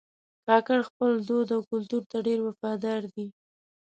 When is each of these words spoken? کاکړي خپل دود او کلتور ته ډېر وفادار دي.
کاکړي 0.45 0.81
خپل 0.89 1.11
دود 1.27 1.47
او 1.55 1.61
کلتور 1.69 2.03
ته 2.11 2.17
ډېر 2.27 2.39
وفادار 2.47 3.01
دي. 3.13 3.25